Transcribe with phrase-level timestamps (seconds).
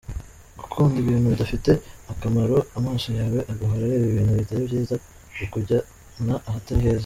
[0.59, 1.71] Gukunda ibintu bidafite
[2.11, 4.95] akamaro, amaso yawe agahora areba ibintu bitari byiza,
[5.37, 6.99] bikujyana ahatari heza.